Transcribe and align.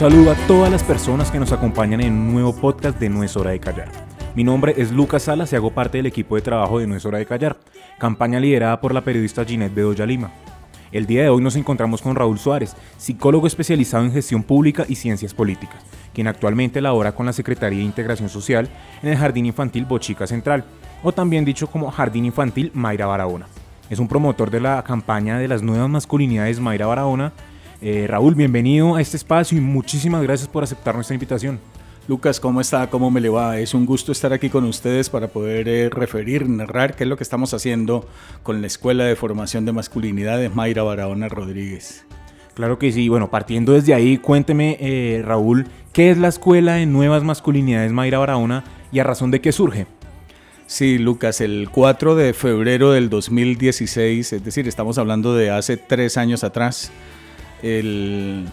Saludo 0.00 0.30
a 0.30 0.34
todas 0.46 0.72
las 0.72 0.82
personas 0.82 1.30
que 1.30 1.38
nos 1.38 1.52
acompañan 1.52 2.00
en 2.00 2.14
un 2.14 2.32
nuevo 2.32 2.56
podcast 2.56 2.98
de 2.98 3.10
No 3.10 3.22
es 3.22 3.36
hora 3.36 3.50
de 3.50 3.60
callar. 3.60 3.92
Mi 4.34 4.42
nombre 4.42 4.72
es 4.78 4.92
Lucas 4.92 5.24
Salas 5.24 5.52
y 5.52 5.56
hago 5.56 5.74
parte 5.74 5.98
del 5.98 6.06
equipo 6.06 6.36
de 6.36 6.40
trabajo 6.40 6.78
de 6.78 6.86
No 6.86 6.96
es 6.96 7.04
hora 7.04 7.18
de 7.18 7.26
callar, 7.26 7.58
campaña 7.98 8.40
liderada 8.40 8.80
por 8.80 8.94
la 8.94 9.04
periodista 9.04 9.44
Ginette 9.44 9.74
Bedoya 9.74 10.06
Lima. 10.06 10.30
El 10.90 11.04
día 11.04 11.24
de 11.24 11.28
hoy 11.28 11.42
nos 11.42 11.54
encontramos 11.54 12.00
con 12.00 12.16
Raúl 12.16 12.38
Suárez, 12.38 12.74
psicólogo 12.96 13.46
especializado 13.46 14.02
en 14.02 14.12
gestión 14.12 14.42
pública 14.42 14.86
y 14.88 14.94
ciencias 14.94 15.34
políticas, 15.34 15.82
quien 16.14 16.28
actualmente 16.28 16.80
labora 16.80 17.12
con 17.12 17.26
la 17.26 17.34
Secretaría 17.34 17.80
de 17.80 17.84
Integración 17.84 18.30
Social 18.30 18.70
en 19.02 19.10
el 19.10 19.18
Jardín 19.18 19.44
Infantil 19.44 19.84
Bochica 19.84 20.26
Central, 20.26 20.64
o 21.02 21.12
también 21.12 21.44
dicho 21.44 21.66
como 21.66 21.90
Jardín 21.90 22.24
Infantil 22.24 22.70
Mayra 22.72 23.04
Barahona. 23.04 23.48
Es 23.90 23.98
un 23.98 24.08
promotor 24.08 24.50
de 24.50 24.60
la 24.60 24.82
campaña 24.82 25.38
de 25.38 25.48
las 25.48 25.62
nuevas 25.62 25.90
masculinidades 25.90 26.58
Mayra 26.58 26.86
Barahona. 26.86 27.34
Eh, 27.82 28.06
Raúl, 28.06 28.34
bienvenido 28.34 28.96
a 28.96 29.00
este 29.00 29.16
espacio 29.16 29.56
y 29.56 29.62
muchísimas 29.62 30.22
gracias 30.22 30.48
por 30.48 30.62
aceptar 30.62 30.94
nuestra 30.94 31.14
invitación. 31.14 31.58
Lucas, 32.08 32.38
¿cómo 32.38 32.60
está? 32.60 32.90
¿Cómo 32.90 33.10
me 33.10 33.22
le 33.22 33.30
va? 33.30 33.58
Es 33.58 33.72
un 33.72 33.86
gusto 33.86 34.12
estar 34.12 34.34
aquí 34.34 34.50
con 34.50 34.64
ustedes 34.64 35.08
para 35.08 35.28
poder 35.28 35.66
eh, 35.66 35.88
referir, 35.88 36.46
narrar 36.46 36.94
qué 36.94 37.04
es 37.04 37.08
lo 37.08 37.16
que 37.16 37.22
estamos 37.22 37.54
haciendo 37.54 38.06
con 38.42 38.60
la 38.60 38.66
Escuela 38.66 39.04
de 39.04 39.16
Formación 39.16 39.64
de 39.64 39.72
Masculinidades 39.72 40.54
Mayra 40.54 40.82
Barahona 40.82 41.28
Rodríguez. 41.30 42.04
Claro 42.52 42.78
que 42.78 42.92
sí. 42.92 43.08
Bueno, 43.08 43.30
partiendo 43.30 43.72
desde 43.72 43.94
ahí, 43.94 44.18
cuénteme, 44.18 44.76
eh, 44.80 45.22
Raúl, 45.24 45.66
¿qué 45.94 46.10
es 46.10 46.18
la 46.18 46.28
Escuela 46.28 46.74
de 46.74 46.84
Nuevas 46.84 47.22
Masculinidades 47.22 47.92
Mayra 47.92 48.18
Barahona 48.18 48.64
y 48.92 48.98
a 48.98 49.04
razón 49.04 49.30
de 49.30 49.40
qué 49.40 49.52
surge? 49.52 49.86
Sí, 50.66 50.98
Lucas, 50.98 51.40
el 51.40 51.70
4 51.72 52.14
de 52.14 52.34
febrero 52.34 52.92
del 52.92 53.08
2016, 53.08 54.34
es 54.34 54.44
decir, 54.44 54.68
estamos 54.68 54.98
hablando 54.98 55.34
de 55.34 55.50
hace 55.50 55.76
tres 55.76 56.16
años 56.16 56.44
atrás, 56.44 56.92
el, 57.62 58.46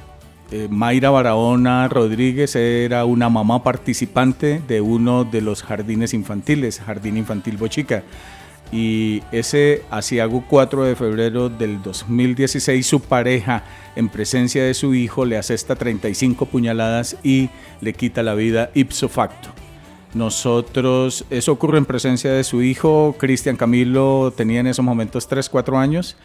eh, 0.52 0.68
Mayra 0.70 1.10
Barahona 1.10 1.90
Rodríguez 1.90 2.56
era 2.56 3.04
una 3.04 3.30
mamá 3.30 3.64
participante 3.64 4.62
de 4.66 4.80
uno 4.80 5.26
de 5.26 5.42
los 5.42 5.62
jardines 5.62 6.14
infantiles, 6.14 6.80
Jardín 6.80 7.18
Infantil 7.18 7.58
Bochica. 7.58 8.04
Y 8.72 9.24
ese 9.32 9.84
asiago 9.90 10.44
4 10.50 10.84
de 10.84 10.96
febrero 10.96 11.50
del 11.50 11.82
2016, 11.82 12.86
su 12.86 13.02
pareja, 13.02 13.64
en 13.96 14.10
presencia 14.10 14.64
de 14.64 14.74
su 14.74 14.94
hijo, 14.94 15.26
le 15.26 15.38
asesta 15.38 15.76
35 15.76 16.46
puñaladas 16.46 17.18
y 17.24 17.50
le 17.82 17.94
quita 17.94 18.24
la 18.24 18.36
vida 18.36 18.70
ipso 18.74 19.10
facto. 19.10 19.50
Nosotros, 20.14 21.26
eso 21.30 21.52
ocurre 21.52 21.78
en 21.78 21.86
presencia 21.86 22.32
de 22.32 22.44
su 22.44 22.62
hijo, 22.62 23.16
Cristian 23.18 23.58
Camilo 23.58 24.34
tenía 24.36 24.62
en 24.62 24.68
esos 24.68 24.84
momentos 24.84 25.28
3, 25.28 25.48
4 25.50 25.78
años 25.78 26.18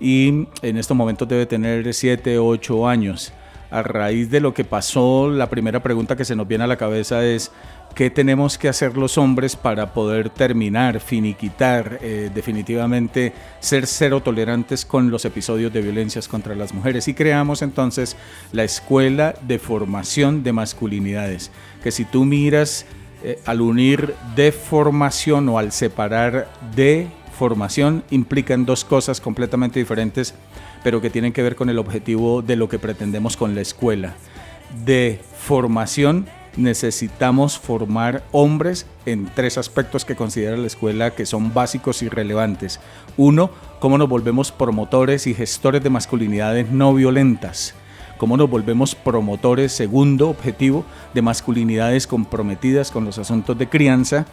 y 0.00 0.46
en 0.62 0.76
estos 0.76 0.96
momentos 0.96 1.28
debe 1.28 1.46
tener 1.46 1.92
7, 1.92 2.38
8 2.38 2.88
años. 2.88 3.32
A 3.70 3.82
raíz 3.82 4.30
de 4.30 4.40
lo 4.40 4.52
que 4.52 4.64
pasó, 4.64 5.30
la 5.30 5.48
primera 5.48 5.80
pregunta 5.80 6.16
que 6.16 6.24
se 6.24 6.34
nos 6.34 6.48
viene 6.48 6.64
a 6.64 6.66
la 6.66 6.76
cabeza 6.76 7.24
es 7.24 7.52
qué 7.94 8.10
tenemos 8.10 8.58
que 8.58 8.68
hacer 8.68 8.96
los 8.96 9.18
hombres 9.18 9.54
para 9.54 9.92
poder 9.92 10.30
terminar, 10.30 11.00
finiquitar, 11.00 11.98
eh, 12.02 12.30
definitivamente 12.34 13.32
ser 13.60 13.86
cero 13.86 14.22
tolerantes 14.22 14.84
con 14.84 15.10
los 15.10 15.24
episodios 15.24 15.72
de 15.72 15.82
violencias 15.82 16.26
contra 16.26 16.54
las 16.54 16.74
mujeres. 16.74 17.06
Y 17.06 17.14
creamos 17.14 17.62
entonces 17.62 18.16
la 18.52 18.64
Escuela 18.64 19.34
de 19.42 19.58
Formación 19.58 20.42
de 20.42 20.52
Masculinidades, 20.52 21.52
que 21.82 21.92
si 21.92 22.04
tú 22.04 22.24
miras 22.24 22.86
eh, 23.22 23.38
al 23.44 23.60
unir 23.60 24.14
de 24.34 24.50
formación 24.50 25.48
o 25.48 25.58
al 25.58 25.72
separar 25.72 26.48
de 26.74 27.06
formación 27.40 28.04
implican 28.10 28.66
dos 28.66 28.84
cosas 28.84 29.18
completamente 29.18 29.78
diferentes, 29.78 30.34
pero 30.84 31.00
que 31.00 31.08
tienen 31.08 31.32
que 31.32 31.42
ver 31.42 31.56
con 31.56 31.70
el 31.70 31.78
objetivo 31.78 32.42
de 32.42 32.54
lo 32.54 32.68
que 32.68 32.78
pretendemos 32.78 33.38
con 33.38 33.54
la 33.54 33.62
escuela. 33.62 34.14
De 34.84 35.18
formación 35.38 36.26
necesitamos 36.58 37.58
formar 37.58 38.24
hombres 38.30 38.84
en 39.06 39.24
tres 39.34 39.56
aspectos 39.56 40.04
que 40.04 40.16
considera 40.16 40.58
la 40.58 40.66
escuela 40.66 41.14
que 41.14 41.24
son 41.24 41.54
básicos 41.54 42.02
y 42.02 42.10
relevantes. 42.10 42.78
Uno, 43.16 43.50
cómo 43.78 43.96
nos 43.96 44.10
volvemos 44.10 44.52
promotores 44.52 45.26
y 45.26 45.32
gestores 45.32 45.82
de 45.82 45.88
masculinidades 45.88 46.70
no 46.70 46.92
violentas 46.92 47.74
cómo 48.18 48.36
nos 48.36 48.50
volvemos 48.50 48.94
promotores, 48.94 49.72
segundo 49.72 50.28
objetivo, 50.28 50.84
de 51.14 51.22
masculinidades 51.22 52.06
comprometidas 52.06 52.90
con 52.90 53.06
los 53.06 53.16
asuntos 53.16 53.56
de 53.56 53.66
crianza. 53.66 54.26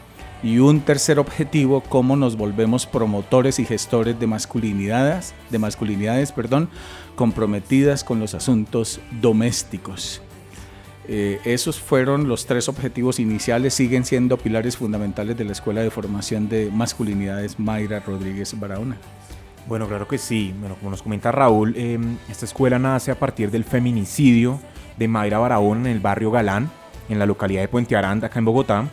Y 0.44 0.60
un 0.60 0.82
tercer 0.82 1.18
objetivo, 1.18 1.82
cómo 1.82 2.16
nos 2.16 2.38
volvemos 2.38 2.86
promotores 2.86 3.58
y 3.60 3.66
gestores 3.66 4.20
de 4.20 4.28
masculinidades, 4.28 5.34
de 5.50 5.60
masculinidades 5.60 6.32
perdón, 6.32 6.70
comprometidas 7.16 8.04
con 8.04 8.20
los 8.20 8.36
asuntos 8.36 9.00
domésticos. 9.20 10.22
Eh, 11.10 11.40
esos 11.46 11.80
fueron 11.80 12.28
los 12.28 12.46
tres 12.46 12.68
objetivos 12.68 13.20
iniciales, 13.20 13.74
siguen 13.74 14.04
siendo 14.04 14.38
pilares 14.38 14.78
fundamentales 14.78 15.38
de 15.38 15.46
la 15.46 15.54
Escuela 15.54 15.82
de 15.82 15.90
Formación 15.90 16.50
de 16.50 16.70
Masculinidades 16.70 17.60
Mayra 17.60 18.02
Rodríguez 18.02 18.60
Barahona. 18.60 18.98
Bueno, 19.68 19.88
claro 19.88 20.08
que 20.08 20.18
sí. 20.18 20.54
Bueno, 20.60 20.76
como 20.76 20.92
nos 20.92 21.02
comenta 21.02 21.32
Raúl, 21.32 21.74
eh, 21.78 21.98
esta 22.30 22.46
escuela 22.46 22.78
nace 22.78 23.12
a 23.12 23.16
partir 23.20 23.52
del 23.52 23.64
feminicidio 23.64 24.60
de 24.98 25.08
Mayra 25.08 25.40
Barahona 25.40 25.90
en 25.90 25.96
el 25.96 26.00
barrio 26.00 26.30
Galán, 26.30 26.70
en 27.10 27.20
la 27.20 27.26
localidad 27.26 27.62
de 27.62 27.68
Puente 27.70 27.96
Aranda, 27.96 28.28
acá 28.28 28.40
en 28.40 28.46
Bogotá. 28.46 28.86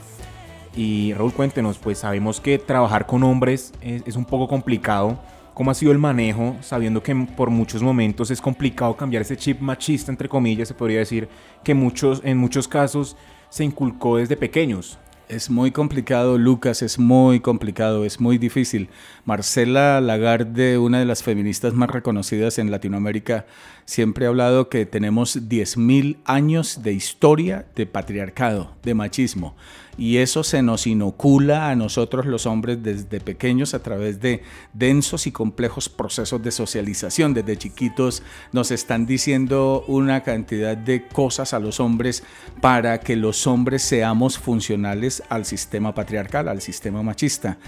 Y 0.76 1.12
Raúl, 1.14 1.32
cuéntenos, 1.32 1.78
pues 1.78 1.98
sabemos 1.98 2.40
que 2.40 2.58
trabajar 2.58 3.06
con 3.06 3.22
hombres 3.22 3.72
es, 3.80 4.16
un 4.16 4.24
poco 4.24 4.48
complicado. 4.48 5.18
¿Cómo 5.54 5.70
ha 5.70 5.74
sido 5.74 5.92
el 5.92 5.98
manejo, 5.98 6.56
sabiendo 6.62 7.00
que 7.00 7.14
por 7.14 7.48
muchos 7.48 7.80
momentos 7.80 8.32
es 8.32 8.40
complicado 8.40 8.96
cambiar 8.96 9.22
ese 9.22 9.36
chip 9.36 9.60
machista, 9.60 10.10
entre 10.10 10.28
comillas, 10.28 10.66
se 10.66 10.74
podría 10.74 10.98
decir, 10.98 11.28
que 11.62 11.74
muchos, 11.74 12.20
en 12.24 12.38
muchos 12.38 12.66
casos 12.66 13.16
se 13.50 13.62
inculcó 13.62 14.16
desde 14.16 14.36
pequeños? 14.36 14.98
Es 15.28 15.48
muy 15.48 15.70
complicado, 15.70 16.36
Lucas, 16.36 16.82
es 16.82 16.98
muy 16.98 17.40
complicado, 17.40 18.04
es 18.04 18.20
muy 18.20 18.36
difícil. 18.36 18.90
Marcela 19.24 20.00
Lagarde, 20.00 20.76
una 20.76 20.98
de 20.98 21.06
las 21.06 21.22
feministas 21.22 21.72
más 21.72 21.88
reconocidas 21.88 22.58
en 22.58 22.70
Latinoamérica, 22.70 23.46
siempre 23.86 24.26
ha 24.26 24.28
hablado 24.28 24.68
que 24.68 24.84
tenemos 24.84 25.48
10.000 25.48 26.18
años 26.26 26.82
de 26.82 26.92
historia 26.92 27.64
de 27.74 27.86
patriarcado, 27.86 28.72
de 28.82 28.92
machismo. 28.94 29.54
Y 29.96 30.18
eso 30.18 30.42
se 30.44 30.62
nos 30.62 30.86
inocula 30.86 31.70
a 31.70 31.76
nosotros 31.76 32.26
los 32.26 32.46
hombres 32.46 32.82
desde 32.82 33.20
pequeños 33.20 33.74
a 33.74 33.82
través 33.82 34.20
de 34.20 34.42
densos 34.72 35.26
y 35.26 35.32
complejos 35.32 35.88
procesos 35.88 36.42
de 36.42 36.50
socialización. 36.50 37.34
Desde 37.34 37.56
chiquitos 37.56 38.22
nos 38.52 38.70
están 38.70 39.06
diciendo 39.06 39.84
una 39.86 40.22
cantidad 40.22 40.76
de 40.76 41.06
cosas 41.06 41.54
a 41.54 41.58
los 41.58 41.80
hombres 41.80 42.24
para 42.60 43.00
que 43.00 43.16
los 43.16 43.46
hombres 43.46 43.82
seamos 43.82 44.38
funcionales 44.38 45.22
al 45.28 45.44
sistema 45.44 45.94
patriarcal, 45.94 46.48
al 46.48 46.60
sistema 46.60 47.02
machista. 47.02 47.58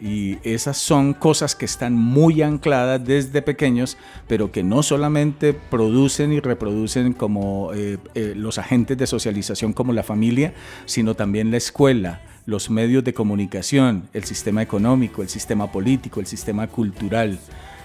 Y 0.00 0.38
esas 0.44 0.76
son 0.78 1.14
cosas 1.14 1.54
que 1.54 1.64
están 1.64 1.94
muy 1.94 2.42
ancladas 2.42 3.04
desde 3.04 3.42
pequeños, 3.42 3.98
pero 4.28 4.52
que 4.52 4.62
no 4.62 4.82
solamente 4.82 5.52
producen 5.52 6.32
y 6.32 6.40
reproducen 6.40 7.12
como 7.12 7.72
eh, 7.74 7.98
eh, 8.14 8.34
los 8.36 8.58
agentes 8.58 8.96
de 8.96 9.06
socialización 9.06 9.72
como 9.72 9.92
la 9.92 10.02
familia, 10.02 10.54
sino 10.86 11.14
también 11.14 11.50
la 11.50 11.56
escuela, 11.56 12.22
los 12.46 12.70
medios 12.70 13.04
de 13.04 13.14
comunicación, 13.14 14.08
el 14.14 14.24
sistema 14.24 14.62
económico, 14.62 15.22
el 15.22 15.28
sistema 15.28 15.70
político, 15.70 16.20
el 16.20 16.26
sistema 16.26 16.66
cultural. 16.66 17.38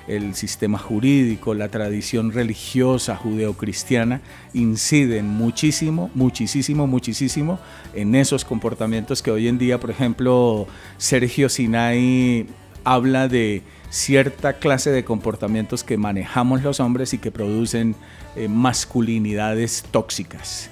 El 0.08 0.36
sistema 0.36 0.78
jurídico, 0.78 1.54
la 1.54 1.70
tradición 1.70 2.32
religiosa 2.32 3.16
judeocristiana 3.16 4.22
inciden 4.54 5.28
muchísimo, 5.28 6.12
muchísimo, 6.14 6.88
muchísimo 6.88 7.60
en 7.94 8.16
esos 8.16 8.46
comportamientos 8.46 9.22
que 9.22 9.32
hoy 9.32 9.48
en 9.48 9.58
día, 9.58 9.80
por 9.80 9.90
ejemplo, 9.90 10.68
Sergio 10.98 11.50
Sinai 11.50 12.46
habla 12.84 13.28
de 13.28 13.64
cierta 13.90 14.54
clase 14.54 14.92
de 14.92 15.04
comportamientos 15.04 15.84
que 15.84 15.98
manejamos 15.98 16.62
los 16.64 16.80
hombres 16.80 17.14
y 17.14 17.18
que 17.18 17.32
producen 17.32 17.96
eh, 18.36 18.48
masculinidades 18.48 19.84
tóxicas. 19.92 20.70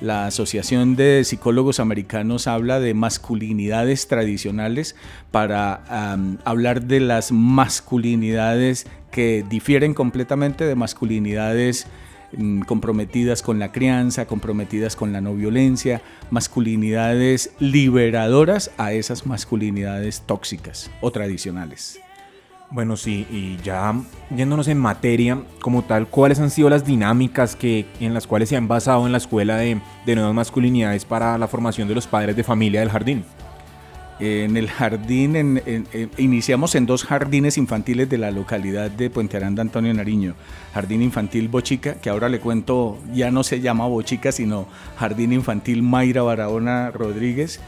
La 0.00 0.24
Asociación 0.24 0.96
de 0.96 1.24
Psicólogos 1.24 1.78
Americanos 1.78 2.46
habla 2.46 2.80
de 2.80 2.94
masculinidades 2.94 4.08
tradicionales 4.08 4.96
para 5.30 6.14
hablar 6.44 6.84
de 6.84 7.00
las 7.00 7.32
masculinidades 7.32 8.86
que 9.10 9.44
difieren 9.50 9.92
completamente 9.92 10.64
de 10.64 10.74
masculinidades 10.74 11.86
mm, 12.34 12.62
comprometidas 12.62 13.42
con 13.42 13.58
la 13.58 13.72
crianza, 13.72 14.26
comprometidas 14.26 14.96
con 14.96 15.12
la 15.12 15.20
no 15.20 15.34
violencia, 15.34 16.00
masculinidades 16.30 17.50
liberadoras 17.58 18.70
a 18.78 18.94
esas 18.94 19.26
masculinidades 19.26 20.22
tóxicas 20.22 20.90
o 21.02 21.10
tradicionales. 21.10 22.00
Bueno, 22.72 22.96
sí, 22.96 23.26
y 23.28 23.56
ya 23.64 23.92
yéndonos 24.30 24.68
en 24.68 24.78
materia 24.78 25.42
como 25.60 25.82
tal, 25.82 26.06
¿cuáles 26.06 26.38
han 26.38 26.50
sido 26.50 26.70
las 26.70 26.84
dinámicas 26.84 27.56
que, 27.56 27.86
en 27.98 28.14
las 28.14 28.28
cuales 28.28 28.48
se 28.48 28.56
han 28.56 28.68
basado 28.68 29.06
en 29.06 29.12
la 29.12 29.18
escuela 29.18 29.56
de, 29.56 29.80
nuevas 30.06 30.34
masculinidades 30.34 31.04
para 31.04 31.36
la 31.36 31.48
formación 31.48 31.88
de 31.88 31.96
los 31.96 32.06
padres 32.06 32.36
de 32.36 32.44
familia 32.44 32.78
del 32.78 32.90
jardín? 32.90 33.24
En 34.20 34.56
el 34.56 34.68
jardín, 34.68 35.60
iniciamos 36.16 36.76
en 36.76 36.86
dos 36.86 37.04
jardines 37.04 37.58
infantiles 37.58 38.08
de 38.08 38.18
la 38.18 38.30
localidad 38.30 38.88
de 38.88 39.10
Puente 39.10 39.38
Aranda, 39.38 39.62
Antonio 39.62 39.92
Nariño. 39.92 40.34
Jardín 40.72 41.02
Infantil 41.02 41.48
Bochica, 41.48 41.94
que 41.94 42.10
ahora 42.10 42.28
le 42.28 42.38
cuento, 42.38 42.98
ya 43.12 43.32
no 43.32 43.42
se 43.42 43.60
llama 43.60 43.86
Bochica, 43.86 44.30
sino 44.30 44.66
Jardín 44.96 45.32
Infantil 45.32 45.82
Mayra 45.82 46.22
Barahona 46.22 46.90
Rodríguez 46.92 47.60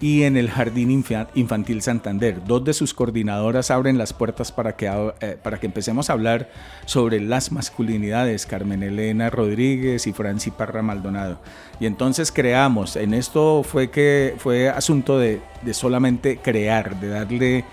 y 0.00 0.22
en 0.22 0.36
el 0.36 0.50
Jardín 0.50 1.04
Infantil 1.34 1.82
Santander. 1.82 2.44
Dos 2.46 2.64
de 2.64 2.72
sus 2.72 2.94
coordinadoras 2.94 3.70
abren 3.70 3.98
las 3.98 4.12
puertas 4.12 4.52
para 4.52 4.76
que, 4.76 4.86
eh, 5.20 5.36
para 5.42 5.58
que 5.58 5.66
empecemos 5.66 6.08
a 6.08 6.12
hablar 6.12 6.50
sobre 6.86 7.20
las 7.20 7.50
masculinidades, 7.50 8.46
Carmen 8.46 8.82
Elena 8.82 9.30
Rodríguez 9.30 10.06
y 10.06 10.12
Franci 10.12 10.50
Parra 10.50 10.82
Maldonado. 10.82 11.40
Y 11.80 11.86
entonces 11.86 12.30
creamos, 12.30 12.96
en 12.96 13.14
esto 13.14 13.62
fue 13.64 13.90
que 13.90 14.34
fue 14.38 14.68
asunto 14.68 15.18
de, 15.18 15.40
de 15.62 15.74
solamente 15.74 16.38
crear, 16.38 16.98
de 17.00 17.08
darle 17.08 17.64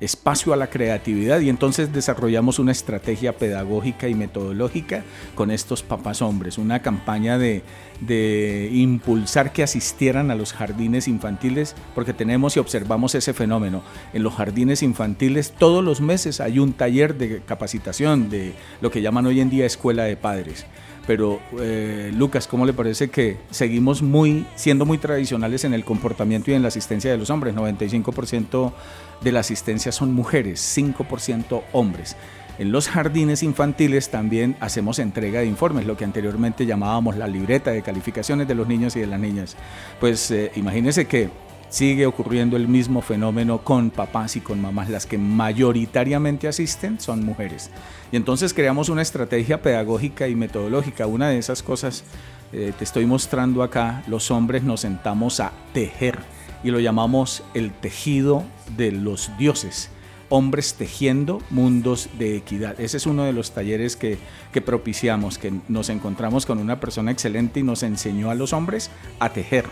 espacio 0.00 0.52
a 0.52 0.56
la 0.56 0.68
creatividad 0.68 1.40
y 1.40 1.48
entonces 1.48 1.92
desarrollamos 1.92 2.58
una 2.58 2.72
estrategia 2.72 3.36
pedagógica 3.36 4.08
y 4.08 4.14
metodológica 4.14 5.04
con 5.34 5.50
estos 5.50 5.82
papás 5.82 6.22
hombres, 6.22 6.58
una 6.58 6.82
campaña 6.82 7.38
de, 7.38 7.62
de 8.00 8.70
impulsar 8.72 9.52
que 9.52 9.62
asistieran 9.62 10.30
a 10.30 10.34
los 10.34 10.52
jardines 10.52 11.08
infantiles 11.08 11.74
porque 11.94 12.12
tenemos 12.12 12.56
y 12.56 12.60
observamos 12.60 13.14
ese 13.14 13.32
fenómeno. 13.32 13.82
En 14.12 14.22
los 14.22 14.34
jardines 14.34 14.82
infantiles 14.82 15.52
todos 15.52 15.84
los 15.84 16.00
meses 16.00 16.40
hay 16.40 16.58
un 16.58 16.72
taller 16.72 17.16
de 17.16 17.40
capacitación 17.40 18.30
de 18.30 18.54
lo 18.80 18.90
que 18.90 19.02
llaman 19.02 19.26
hoy 19.26 19.40
en 19.40 19.50
día 19.50 19.66
escuela 19.66 20.04
de 20.04 20.16
padres 20.16 20.66
pero 21.06 21.40
eh, 21.60 22.10
Lucas, 22.14 22.46
¿cómo 22.46 22.66
le 22.66 22.72
parece 22.72 23.10
que 23.10 23.38
seguimos 23.50 24.02
muy, 24.02 24.46
siendo 24.54 24.86
muy 24.86 24.98
tradicionales 24.98 25.64
en 25.64 25.74
el 25.74 25.84
comportamiento 25.84 26.50
y 26.50 26.54
en 26.54 26.62
la 26.62 26.68
asistencia 26.68 27.10
de 27.10 27.18
los 27.18 27.30
hombres? 27.30 27.54
95% 27.54 28.72
de 29.20 29.32
la 29.32 29.40
asistencia 29.40 29.92
son 29.92 30.12
mujeres, 30.12 30.60
5% 30.76 31.62
hombres. 31.72 32.16
En 32.56 32.70
los 32.70 32.88
jardines 32.88 33.42
infantiles 33.42 34.10
también 34.10 34.56
hacemos 34.60 35.00
entrega 35.00 35.40
de 35.40 35.46
informes, 35.46 35.86
lo 35.86 35.96
que 35.96 36.04
anteriormente 36.04 36.66
llamábamos 36.66 37.16
la 37.16 37.26
libreta 37.26 37.72
de 37.72 37.82
calificaciones 37.82 38.46
de 38.46 38.54
los 38.54 38.68
niños 38.68 38.94
y 38.94 39.00
de 39.00 39.08
las 39.08 39.18
niñas. 39.18 39.56
Pues 39.98 40.30
eh, 40.30 40.52
imagínense 40.54 41.06
que 41.06 41.30
sigue 41.74 42.06
ocurriendo 42.06 42.56
el 42.56 42.68
mismo 42.68 43.02
fenómeno 43.02 43.64
con 43.64 43.90
papás 43.90 44.36
y 44.36 44.40
con 44.40 44.60
mamás. 44.60 44.88
Las 44.90 45.06
que 45.06 45.18
mayoritariamente 45.18 46.46
asisten 46.46 47.00
son 47.00 47.24
mujeres. 47.24 47.68
Y 48.12 48.16
entonces 48.16 48.54
creamos 48.54 48.90
una 48.90 49.02
estrategia 49.02 49.60
pedagógica 49.60 50.28
y 50.28 50.36
metodológica. 50.36 51.08
Una 51.08 51.30
de 51.30 51.38
esas 51.38 51.64
cosas 51.64 52.04
eh, 52.52 52.72
te 52.78 52.84
estoy 52.84 53.06
mostrando 53.06 53.64
acá, 53.64 54.04
los 54.06 54.30
hombres 54.30 54.62
nos 54.62 54.82
sentamos 54.82 55.40
a 55.40 55.50
tejer 55.72 56.20
y 56.62 56.70
lo 56.70 56.78
llamamos 56.78 57.42
el 57.54 57.72
tejido 57.72 58.44
de 58.76 58.92
los 58.92 59.32
dioses. 59.36 59.90
Hombres 60.28 60.74
tejiendo 60.74 61.42
mundos 61.50 62.08
de 62.20 62.36
equidad. 62.36 62.80
Ese 62.80 62.98
es 62.98 63.06
uno 63.06 63.24
de 63.24 63.32
los 63.32 63.50
talleres 63.50 63.96
que, 63.96 64.18
que 64.52 64.60
propiciamos, 64.60 65.38
que 65.38 65.52
nos 65.66 65.88
encontramos 65.88 66.46
con 66.46 66.60
una 66.60 66.78
persona 66.78 67.10
excelente 67.10 67.58
y 67.58 67.64
nos 67.64 67.82
enseñó 67.82 68.30
a 68.30 68.36
los 68.36 68.52
hombres 68.52 68.92
a 69.18 69.30
tejer 69.30 69.64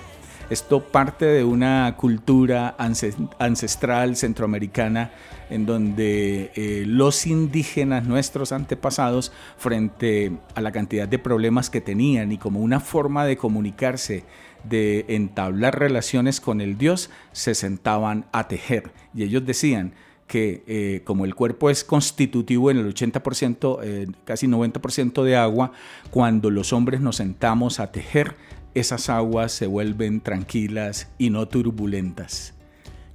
esto 0.51 0.81
parte 0.81 1.25
de 1.27 1.45
una 1.45 1.95
cultura 1.97 2.77
ancestral 2.79 4.17
centroamericana 4.17 5.13
en 5.51 5.67
donde 5.67 6.51
eh, 6.55 6.85
los 6.87 7.27
indígenas, 7.27 8.05
nuestros 8.05 8.53
antepasados, 8.53 9.33
frente 9.59 10.33
a 10.55 10.61
la 10.61 10.73
cantidad 10.73 11.07
de 11.07 11.19
problemas 11.19 11.69
que 11.69 11.81
tenían 11.81 12.33
y 12.33 12.39
como 12.39 12.61
una 12.61 12.81
forma 12.81 13.27
de 13.27 13.37
comunicarse, 13.37 14.25
de 14.65 15.05
entablar 15.09 15.79
relaciones 15.79 16.41
con 16.41 16.61
el 16.61 16.79
Dios, 16.79 17.11
se 17.33 17.55
sentaban 17.55 18.25
a 18.33 18.49
tejer. 18.49 18.93
Y 19.15 19.25
ellos 19.25 19.45
decían, 19.45 19.95
que 20.33 20.65
eh, 20.67 21.03
como 21.05 21.27
el 21.27 21.35
cuerpo 21.35 21.69
es 21.69 21.85
constitutivo 21.85 22.71
en 22.71 22.79
el 22.79 22.95
80%, 22.95 23.81
eh, 23.83 24.07
casi 24.25 24.47
90% 24.47 25.25
de 25.25 25.37
agua, 25.37 25.73
cuando 26.11 26.49
los 26.49 26.73
hombres 26.73 27.03
nos 27.03 27.17
sentamos 27.17 27.81
a 27.81 27.93
tejer, 27.93 28.37
esas 28.75 29.09
aguas 29.09 29.53
se 29.53 29.67
vuelven 29.67 30.21
tranquilas 30.21 31.11
y 31.19 31.31
no 31.31 31.47
turbulentas. 31.47 32.55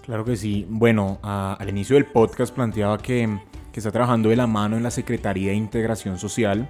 Claro 0.06 0.24
que 0.24 0.36
sí. 0.36 0.65
Bueno, 0.69 1.19
al 1.21 1.69
inicio 1.69 1.95
del 1.95 2.06
podcast 2.06 2.54
planteaba 2.54 2.98
que, 2.98 3.39
está 3.74 3.92
trabajando 3.92 4.30
de 4.30 4.36
la 4.36 4.48
mano 4.48 4.75
en 4.75 4.81
la 4.81 4.89
Secretaría 4.89 5.51
de 5.51 5.56
Integración 5.56 6.18
Social 6.18 6.68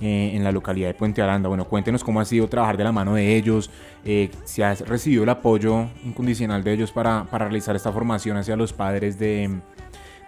eh, 0.00 0.30
en 0.34 0.44
la 0.44 0.52
localidad 0.52 0.86
de 0.86 0.94
Puente 0.94 1.20
Aranda. 1.20 1.48
Bueno, 1.48 1.64
cuéntenos 1.64 2.04
cómo 2.04 2.20
ha 2.20 2.24
sido 2.24 2.46
trabajar 2.46 2.76
de 2.76 2.84
la 2.84 2.92
mano 2.92 3.14
de 3.14 3.34
ellos, 3.34 3.72
eh, 4.04 4.30
si 4.44 4.62
has 4.62 4.86
recibido 4.86 5.24
el 5.24 5.30
apoyo 5.30 5.88
incondicional 6.04 6.62
de 6.62 6.74
ellos 6.74 6.92
para, 6.92 7.24
realizar 7.24 7.74
esta 7.74 7.90
formación 7.90 8.36
hacia 8.36 8.54
los 8.54 8.72
padres 8.72 9.18
de 9.18 9.60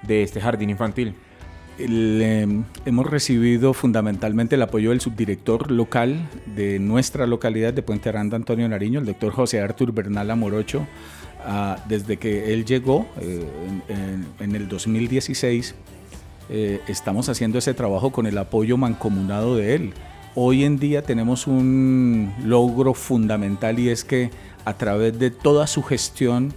este 0.08 0.40
jardín 0.40 0.70
infantil. 0.70 1.14
Em, 1.82 2.64
hemos 2.84 3.06
recibido 3.06 3.72
fundamentalmente 3.72 4.56
el 4.56 4.62
apoyo 4.62 4.90
del 4.90 5.00
subdirector 5.00 5.70
local 5.70 6.28
de 6.54 6.78
nuestra 6.78 7.26
localidad 7.26 7.72
de 7.72 7.82
Puente 7.82 8.10
Aranda, 8.10 8.36
Antonio 8.36 8.68
Nariño, 8.68 9.00
el 9.00 9.06
doctor 9.06 9.32
José 9.32 9.60
Artur 9.60 9.92
Bernal 9.92 10.30
Amorocho. 10.30 10.86
Ah, 11.42 11.82
desde 11.88 12.18
que 12.18 12.52
él 12.52 12.66
llegó 12.66 13.06
eh, 13.18 13.46
en, 14.40 14.54
el 14.54 14.68
2016, 14.68 15.74
eh, 16.50 16.82
estamos 16.86 17.30
haciendo 17.30 17.56
ese 17.56 17.72
trabajo 17.72 18.12
con 18.12 18.26
el 18.26 18.36
apoyo 18.36 18.76
mancomunado 18.76 19.56
de 19.56 19.74
él. 19.74 19.94
Hoy 20.34 20.64
en 20.64 20.78
día 20.78 21.00
tenemos 21.00 21.46
un 21.46 22.34
logro 22.44 22.92
fundamental 22.92 23.78
y 23.78 23.88
es 23.88 24.04
que 24.04 24.30
a 24.66 24.74
través 24.74 25.18
de 25.18 25.30
toda 25.30 25.66
su 25.66 25.82
gestión 25.82 26.52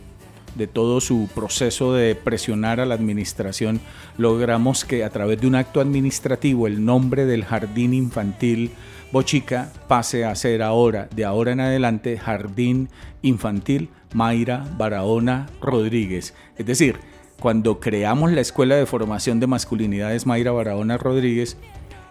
de 0.55 0.67
todo 0.67 1.01
su 1.01 1.29
proceso 1.33 1.93
de 1.93 2.15
presionar 2.15 2.79
a 2.79 2.85
la 2.85 2.95
administración, 2.95 3.79
logramos 4.17 4.85
que 4.85 5.03
a 5.03 5.09
través 5.09 5.41
de 5.41 5.47
un 5.47 5.55
acto 5.55 5.81
administrativo 5.81 6.67
el 6.67 6.83
nombre 6.85 7.25
del 7.25 7.43
jardín 7.45 7.93
infantil 7.93 8.71
Bochica 9.13 9.71
pase 9.87 10.25
a 10.25 10.33
ser 10.33 10.63
ahora, 10.63 11.07
de 11.15 11.23
ahora 11.23 11.51
en 11.51 11.59
adelante, 11.59 12.17
Jardín 12.17 12.89
Infantil 13.21 13.89
Mayra 14.11 14.65
Barahona 14.75 15.45
Rodríguez. 15.61 16.33
Es 16.57 16.65
decir, 16.65 16.97
cuando 17.39 17.79
creamos 17.79 18.31
la 18.31 18.41
Escuela 18.41 18.75
de 18.75 18.87
Formación 18.87 19.39
de 19.39 19.45
Masculinidades 19.45 20.25
Mayra 20.25 20.51
Barahona 20.51 20.97
Rodríguez, 20.97 21.57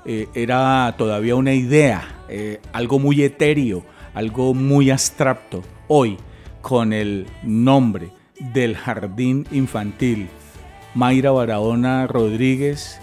eh, 0.04 0.28
era 0.34 0.94
todavía 0.96 1.34
una 1.34 1.54
idea, 1.54 2.22
eh, 2.28 2.60
algo 2.72 3.00
muy 3.00 3.20
etéreo, 3.24 3.84
algo 4.14 4.54
muy 4.54 4.90
abstracto. 4.90 5.62
Hoy, 5.88 6.18
con 6.60 6.92
el 6.92 7.26
nombre, 7.42 8.12
del 8.52 8.76
Jardín 8.76 9.46
Infantil. 9.52 10.28
Mayra 10.94 11.30
Barahona 11.30 12.06
Rodríguez, 12.06 13.00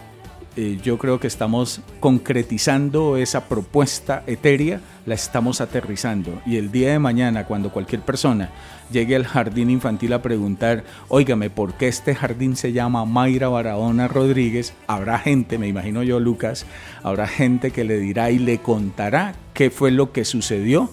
eh, 0.55 0.77
yo 0.83 0.97
creo 0.97 1.19
que 1.19 1.27
estamos 1.27 1.81
concretizando 1.99 3.17
esa 3.17 3.47
propuesta 3.47 4.23
etérea, 4.27 4.81
la 5.05 5.15
estamos 5.15 5.61
aterrizando. 5.61 6.41
Y 6.45 6.57
el 6.57 6.71
día 6.71 6.91
de 6.91 6.99
mañana, 6.99 7.45
cuando 7.45 7.71
cualquier 7.71 8.01
persona 8.01 8.49
llegue 8.91 9.15
al 9.15 9.25
jardín 9.25 9.69
infantil 9.69 10.11
a 10.13 10.21
preguntar, 10.21 10.83
óigame, 11.07 11.49
¿por 11.49 11.75
qué 11.75 11.87
este 11.87 12.13
jardín 12.13 12.55
se 12.55 12.73
llama 12.73 13.05
Mayra 13.05 13.47
Barahona 13.47 14.07
Rodríguez? 14.07 14.73
Habrá 14.87 15.19
gente, 15.19 15.57
me 15.57 15.67
imagino 15.67 16.03
yo, 16.03 16.19
Lucas, 16.19 16.65
habrá 17.03 17.27
gente 17.27 17.71
que 17.71 17.85
le 17.85 17.97
dirá 17.97 18.29
y 18.29 18.39
le 18.39 18.57
contará 18.57 19.35
qué 19.53 19.69
fue 19.69 19.91
lo 19.91 20.11
que 20.11 20.25
sucedió 20.25 20.89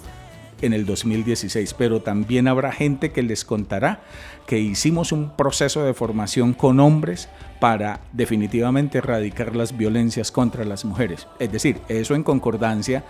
en 0.60 0.72
el 0.72 0.86
2016, 0.86 1.74
pero 1.74 2.00
también 2.00 2.48
habrá 2.48 2.72
gente 2.72 3.12
que 3.12 3.22
les 3.22 3.44
contará 3.44 4.00
que 4.46 4.58
hicimos 4.58 5.12
un 5.12 5.30
proceso 5.30 5.84
de 5.84 5.94
formación 5.94 6.54
con 6.54 6.80
hombres 6.80 7.28
para 7.60 8.00
definitivamente 8.12 8.98
erradicar 8.98 9.56
las 9.56 9.76
violencias 9.76 10.30
contra 10.30 10.64
las 10.64 10.84
mujeres. 10.84 11.26
Es 11.38 11.50
decir, 11.50 11.80
eso 11.88 12.14
en 12.14 12.22
concordancia 12.22 13.04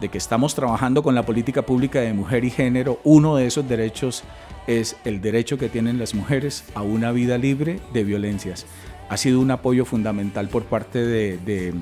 de 0.00 0.08
que 0.08 0.18
estamos 0.18 0.54
trabajando 0.54 1.02
con 1.02 1.14
la 1.14 1.24
política 1.24 1.62
pública 1.62 2.00
de 2.00 2.12
mujer 2.12 2.44
y 2.44 2.50
género, 2.50 3.00
uno 3.04 3.36
de 3.36 3.46
esos 3.46 3.68
derechos 3.68 4.24
es 4.66 4.96
el 5.04 5.20
derecho 5.20 5.58
que 5.58 5.68
tienen 5.68 5.98
las 5.98 6.14
mujeres 6.14 6.64
a 6.74 6.82
una 6.82 7.12
vida 7.12 7.38
libre 7.38 7.80
de 7.92 8.04
violencias. 8.04 8.66
Ha 9.12 9.18
sido 9.18 9.40
un 9.40 9.50
apoyo 9.50 9.84
fundamental 9.84 10.48
por 10.48 10.62
parte 10.62 11.04
del 11.04 11.44
de, 11.44 11.74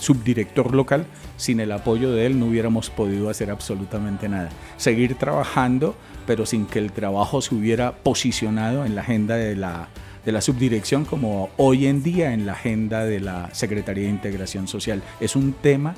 subdirector 0.00 0.74
local. 0.74 1.06
Sin 1.36 1.60
el 1.60 1.70
apoyo 1.70 2.10
de 2.10 2.26
él 2.26 2.40
no 2.40 2.46
hubiéramos 2.46 2.90
podido 2.90 3.30
hacer 3.30 3.52
absolutamente 3.52 4.28
nada. 4.28 4.48
Seguir 4.76 5.14
trabajando, 5.14 5.94
pero 6.26 6.46
sin 6.46 6.66
que 6.66 6.80
el 6.80 6.90
trabajo 6.90 7.40
se 7.42 7.54
hubiera 7.54 7.92
posicionado 7.92 8.84
en 8.84 8.96
la 8.96 9.02
agenda 9.02 9.36
de 9.36 9.54
la, 9.54 9.86
de 10.26 10.32
la 10.32 10.40
subdirección 10.40 11.04
como 11.04 11.50
hoy 11.58 11.86
en 11.86 12.02
día 12.02 12.32
en 12.32 12.44
la 12.44 12.54
agenda 12.54 13.04
de 13.04 13.20
la 13.20 13.54
Secretaría 13.54 14.06
de 14.06 14.10
Integración 14.10 14.66
Social. 14.66 15.00
Es 15.20 15.36
un 15.36 15.52
tema, 15.52 15.94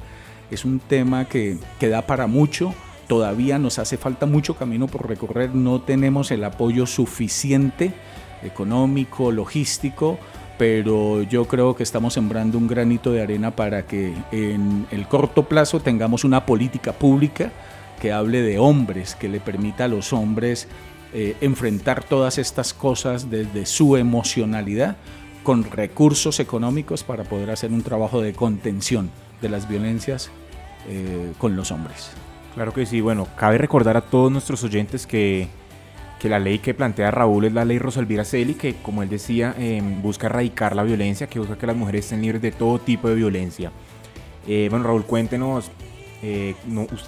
es 0.50 0.66
un 0.66 0.78
tema 0.78 1.24
que, 1.24 1.56
que 1.78 1.88
da 1.88 2.02
para 2.02 2.26
mucho 2.26 2.74
todavía 3.08 3.58
nos 3.58 3.78
hace 3.78 3.96
falta 3.96 4.26
mucho 4.26 4.56
camino 4.56 4.86
por 4.86 5.08
recorrer, 5.08 5.54
no 5.54 5.80
tenemos 5.80 6.30
el 6.30 6.44
apoyo 6.44 6.86
suficiente 6.86 7.92
económico, 8.42 9.32
logístico, 9.32 10.18
pero 10.60 11.22
yo 11.22 11.46
creo 11.46 11.74
que 11.74 11.82
estamos 11.82 12.12
sembrando 12.12 12.58
un 12.58 12.68
granito 12.68 13.12
de 13.12 13.22
arena 13.22 13.56
para 13.56 13.86
que 13.86 14.12
en 14.30 14.86
el 14.90 15.08
corto 15.08 15.44
plazo 15.44 15.80
tengamos 15.80 16.22
una 16.22 16.44
política 16.44 16.92
pública 16.92 17.50
que 17.98 18.12
hable 18.12 18.42
de 18.42 18.58
hombres, 18.58 19.14
que 19.14 19.30
le 19.30 19.40
permita 19.40 19.84
a 19.84 19.88
los 19.88 20.12
hombres 20.12 20.68
eh, 21.14 21.34
enfrentar 21.40 22.04
todas 22.04 22.36
estas 22.36 22.74
cosas 22.74 23.30
desde 23.30 23.64
su 23.64 23.96
emocionalidad 23.96 24.98
con 25.44 25.64
recursos 25.64 26.40
económicos 26.40 27.04
para 27.04 27.24
poder 27.24 27.50
hacer 27.50 27.72
un 27.72 27.80
trabajo 27.80 28.20
de 28.20 28.34
contención 28.34 29.10
de 29.40 29.48
las 29.48 29.66
violencias 29.66 30.30
eh, 30.90 31.32
con 31.38 31.56
los 31.56 31.72
hombres. 31.72 32.10
Claro 32.54 32.74
que 32.74 32.84
sí, 32.84 33.00
bueno, 33.00 33.28
cabe 33.34 33.56
recordar 33.56 33.96
a 33.96 34.02
todos 34.02 34.30
nuestros 34.30 34.62
oyentes 34.62 35.06
que, 35.06 35.48
la 36.28 36.38
ley 36.38 36.58
que 36.58 36.74
plantea 36.74 37.10
Raúl 37.10 37.46
es 37.46 37.52
la 37.52 37.64
ley 37.64 37.78
Rosalvira 37.78 38.24
Celi, 38.24 38.54
que 38.54 38.74
como 38.74 39.02
él 39.02 39.08
decía, 39.08 39.54
em, 39.58 40.02
busca 40.02 40.26
erradicar 40.26 40.76
la 40.76 40.82
violencia, 40.82 41.26
que 41.26 41.38
busca 41.38 41.56
que 41.56 41.66
las 41.66 41.76
mujeres 41.76 42.04
estén 42.04 42.22
libres 42.22 42.42
de 42.42 42.52
todo 42.52 42.78
tipo 42.78 43.08
de 43.08 43.14
violencia. 43.14 43.72
Eh, 44.46 44.68
bueno, 44.70 44.84
Raúl, 44.84 45.04
cuéntenos, 45.04 45.70
eh, 46.22 46.54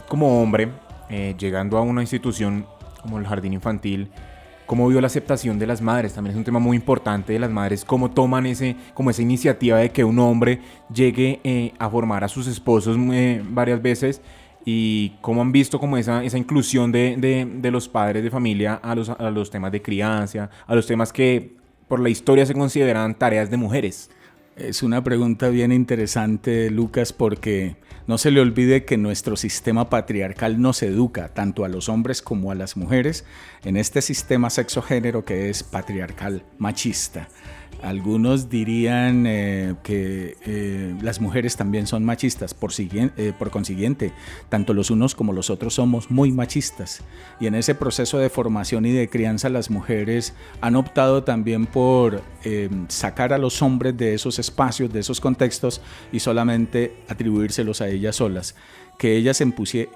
como 0.08 0.42
hombre, 0.42 0.70
eh, 1.10 1.34
llegando 1.38 1.76
a 1.76 1.82
una 1.82 2.00
institución 2.00 2.66
como 3.00 3.18
el 3.18 3.26
jardín 3.26 3.52
infantil, 3.52 4.10
¿cómo 4.66 4.88
vio 4.88 5.00
la 5.00 5.08
aceptación 5.08 5.58
de 5.58 5.66
las 5.66 5.82
madres? 5.82 6.14
También 6.14 6.32
es 6.32 6.38
un 6.38 6.44
tema 6.44 6.58
muy 6.58 6.76
importante 6.76 7.32
de 7.32 7.38
las 7.38 7.50
madres, 7.50 7.84
cómo 7.84 8.10
toman 8.10 8.46
ese, 8.46 8.76
como 8.94 9.10
esa 9.10 9.22
iniciativa 9.22 9.78
de 9.78 9.90
que 9.90 10.04
un 10.04 10.18
hombre 10.18 10.60
llegue 10.92 11.74
a 11.78 11.90
formar 11.90 12.24
a 12.24 12.28
sus 12.28 12.46
esposos 12.46 12.96
varias 13.50 13.82
veces 13.82 14.22
y 14.64 15.10
cómo 15.20 15.42
han 15.42 15.52
visto 15.52 15.78
como 15.80 15.96
esa, 15.96 16.24
esa 16.24 16.38
inclusión 16.38 16.92
de, 16.92 17.16
de, 17.16 17.70
los 17.70 17.88
padres 17.88 18.22
de 18.22 18.30
familia 18.30 18.74
a 18.74 18.94
los, 18.94 19.08
a 19.08 19.30
los 19.30 19.50
temas 19.50 19.72
de 19.72 19.82
crianza, 19.82 20.50
a 20.66 20.74
los 20.74 20.86
temas 20.86 21.12
que 21.12 21.56
por 21.88 22.00
la 22.00 22.08
historia 22.08 22.46
se 22.46 22.54
consideran 22.54 23.18
tareas 23.18 23.50
de 23.50 23.56
mujeres. 23.56 24.10
Es 24.56 24.82
una 24.82 25.02
pregunta 25.02 25.48
bien 25.48 25.72
interesante, 25.72 26.70
Lucas, 26.70 27.12
porque 27.12 27.76
no 28.06 28.18
se 28.18 28.30
le 28.30 28.40
olvide 28.40 28.84
que 28.84 28.98
nuestro 28.98 29.36
sistema 29.36 29.88
patriarcal 29.88 30.60
nos 30.60 30.82
educa 30.82 31.28
tanto 31.28 31.64
a 31.64 31.68
los 31.68 31.88
hombres 31.88 32.20
como 32.20 32.50
a 32.50 32.54
las 32.54 32.76
mujeres 32.76 33.24
en 33.64 33.76
este 33.76 34.02
sistema 34.02 34.50
sexo-género 34.50 35.24
que 35.24 35.48
es 35.48 35.62
patriarcal, 35.62 36.44
machista. 36.58 37.28
Algunos 37.82 38.48
dirían 38.48 39.24
eh, 39.26 39.74
que 39.82 40.36
eh, 40.46 40.94
las 41.02 41.20
mujeres 41.20 41.56
también 41.56 41.88
son 41.88 42.04
machistas, 42.04 42.54
por, 42.54 42.70
eh, 42.78 43.32
por, 43.36 43.50
consiguiente, 43.50 44.12
tanto 44.48 44.72
los 44.72 44.90
unos 44.90 45.16
como 45.16 45.32
los 45.32 45.50
otros 45.50 45.74
somos 45.74 46.10
muy 46.10 46.30
machistas. 46.30 47.02
Y 47.40 47.48
en 47.48 47.56
ese 47.56 47.74
proceso 47.74 48.18
de 48.18 48.30
formación 48.30 48.86
y 48.86 48.92
de 48.92 49.08
crianza 49.08 49.48
las 49.48 49.68
mujeres 49.68 50.32
han 50.60 50.76
optado 50.76 51.24
también 51.24 51.66
por 51.66 52.22
sacar 52.88 53.32
a 53.32 53.38
los 53.38 53.62
hombres 53.62 53.96
de 53.96 54.14
esos 54.14 54.38
espacios, 54.38 54.92
de 54.92 55.00
esos 55.00 55.20
contextos 55.20 55.80
y 56.12 56.20
solamente 56.20 56.94
atribuírselos 57.08 57.80
a 57.80 57.88
ellas 57.88 58.16
solas. 58.16 58.54
Que 58.98 59.16
ellas, 59.16 59.42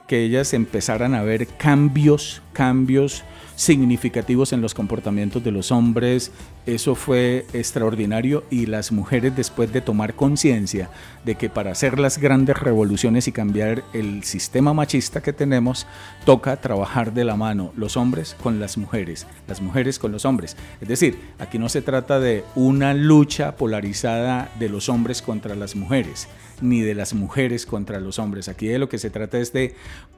que 0.08 0.22
ellas 0.24 0.54
empezaran 0.54 1.14
a 1.14 1.22
ver 1.22 1.46
cambios, 1.46 2.42
cambios 2.52 3.22
significativos 3.56 4.52
en 4.52 4.60
los 4.60 4.74
comportamientos 4.74 5.42
de 5.42 5.50
los 5.50 5.72
hombres. 5.72 6.30
Eso 6.66 6.94
fue 6.94 7.46
extraordinario 7.52 8.44
y 8.50 8.66
las 8.66 8.92
mujeres 8.92 9.34
después 9.34 9.72
de 9.72 9.80
tomar 9.80 10.14
conciencia 10.14 10.90
de 11.24 11.34
que 11.34 11.48
para 11.48 11.72
hacer 11.72 11.98
las 11.98 12.18
grandes 12.18 12.58
revoluciones 12.58 13.26
y 13.26 13.32
cambiar 13.32 13.82
el 13.92 14.22
sistema 14.22 14.72
machista 14.72 15.22
que 15.22 15.32
tenemos, 15.32 15.86
toca 16.24 16.60
trabajar 16.60 17.12
de 17.12 17.24
la 17.24 17.36
mano 17.36 17.72
los 17.76 17.96
hombres 17.96 18.36
con 18.42 18.60
las 18.60 18.78
mujeres, 18.78 19.26
las 19.48 19.60
mujeres 19.60 19.98
con 19.98 20.12
los 20.12 20.24
hombres. 20.24 20.56
Es 20.80 20.88
decir, 20.88 21.18
aquí 21.38 21.58
no 21.58 21.68
se 21.68 21.82
trata 21.82 22.20
de 22.20 22.44
una 22.54 22.94
lucha 22.94 23.56
polarizada 23.56 24.52
de 24.58 24.68
los 24.68 24.88
hombres 24.88 25.22
contra 25.22 25.54
las 25.54 25.74
mujeres 25.74 26.28
ni 26.60 26.80
de 26.80 26.94
las 26.94 27.14
mujeres 27.14 27.66
contra 27.66 28.00
los 28.00 28.18
hombres. 28.18 28.48
Aquí 28.48 28.66
de 28.66 28.78
lo 28.78 28.88
que 28.88 28.98
se 28.98 29.10
trata 29.10 29.38
es 29.38 29.52
de 29.52 29.74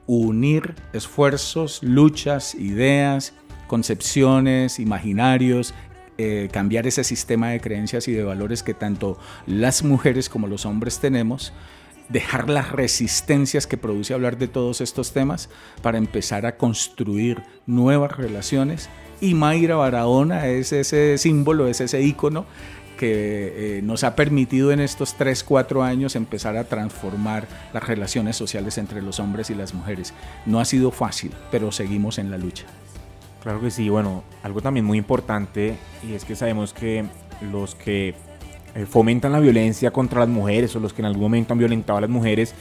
unir 0.07 0.75
esfuerzos, 0.93 1.83
luchas, 1.83 2.55
ideas, 2.55 3.28
concepciones, 3.69 4.79
imaginarios, 4.79 5.73
eh, 6.17 6.49
cambiar 6.51 6.85
ese 6.85 7.05
sistema 7.05 7.51
de 7.51 7.61
creencias 7.61 8.09
y 8.09 8.11
de 8.11 8.23
valores 8.23 8.61
que 8.61 8.73
tanto 8.73 9.17
las 9.45 9.83
mujeres 9.83 10.27
como 10.27 10.47
los 10.47 10.65
hombres 10.65 10.99
tenemos, 10.99 11.53
dejar 12.09 12.49
las 12.49 12.73
resistencias 12.73 13.67
que 13.67 13.77
produce 13.77 14.13
hablar 14.13 14.37
de 14.37 14.49
todos 14.49 14.81
estos 14.81 15.13
temas 15.13 15.49
para 15.81 15.97
empezar 15.97 16.45
a 16.45 16.57
construir 16.57 17.43
nuevas 17.67 18.17
relaciones. 18.17 18.89
Y 19.21 19.33
Mayra 19.33 19.75
Barahona 19.75 20.47
es 20.47 20.73
ese 20.73 21.17
símbolo, 21.17 21.67
es 21.67 21.79
ese 21.79 22.01
ícono 22.01 22.45
que 22.97 23.77
eh, 23.77 23.81
nos 23.81 24.03
ha 24.03 24.13
permitido 24.15 24.73
en 24.73 24.81
estos 24.81 25.15
3, 25.15 25.45
4 25.45 25.83
años 25.83 26.17
empezar 26.17 26.57
a 26.57 26.65
transformar 26.65 27.47
las 27.71 27.87
relaciones 27.87 28.35
sociales 28.35 28.77
entre 28.77 29.01
los 29.01 29.21
hombres 29.21 29.49
y 29.49 29.55
las 29.55 29.73
mujeres. 29.73 30.13
No 30.45 30.59
ha 30.59 30.65
sido 30.65 30.91
fácil, 30.91 31.31
pero 31.49 31.71
seguimos 31.71 32.17
en 32.17 32.29
la 32.29 32.37
lucha. 32.37 32.65
Claro 33.41 33.61
que 33.61 33.71
sí, 33.71 33.89
bueno, 33.89 34.23
algo 34.43 34.61
también 34.61 34.85
muy 34.85 34.97
importante 34.97 35.77
y 36.07 36.13
es 36.13 36.25
que 36.25 36.35
sabemos 36.35 36.73
que 36.73 37.05
los 37.51 37.73
que 37.75 38.13
eh, 38.75 38.85
fomentan 38.85 39.31
la 39.31 39.39
violencia 39.39 39.91
contra 39.91 40.19
las 40.19 40.29
mujeres 40.29 40.75
o 40.75 40.79
los 40.79 40.93
que 40.93 41.01
en 41.01 41.05
algún 41.05 41.23
momento 41.23 41.53
han 41.53 41.59
violentado 41.59 41.97
a 41.97 42.01
las 42.01 42.09
mujeres, 42.09 42.53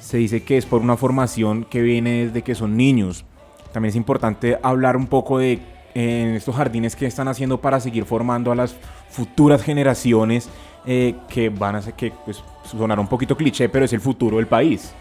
se 0.00 0.18
dice 0.18 0.42
que 0.42 0.56
es 0.56 0.66
por 0.66 0.82
una 0.82 0.96
formación 0.96 1.64
que 1.64 1.82
viene 1.82 2.26
desde 2.26 2.42
que 2.42 2.54
son 2.54 2.76
niños. 2.76 3.24
También 3.72 3.90
es 3.90 3.96
importante 3.96 4.58
hablar 4.62 4.96
un 4.96 5.06
poco 5.06 5.38
de 5.38 5.60
estos 5.94 6.54
jardines 6.54 6.94
que 6.94 7.06
están 7.06 7.26
haciendo 7.26 7.60
para 7.60 7.80
seguir 7.80 8.04
formando 8.04 8.52
a 8.52 8.54
las 8.54 8.76
futuras 9.10 9.62
generaciones 9.62 10.48
eh, 10.86 11.14
que 11.28 11.48
van 11.48 11.76
a 11.76 11.82
ser, 11.82 11.94
que 11.94 12.12
pues, 12.24 12.42
sonará 12.64 13.00
un 13.00 13.08
poquito 13.08 13.36
cliché, 13.36 13.68
pero 13.68 13.84
es 13.84 13.92
el 13.92 14.00
futuro 14.00 14.36
del 14.36 14.46
país. 14.46 14.92